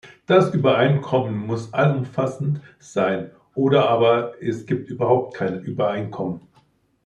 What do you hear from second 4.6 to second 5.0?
gibt